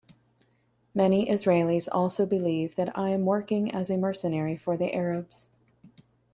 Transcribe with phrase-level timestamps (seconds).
[0.95, 5.51] Many Israelis also believe that I am working as a mercenary for the Arabs.